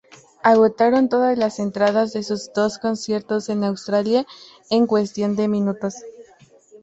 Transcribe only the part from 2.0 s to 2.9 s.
de sus dos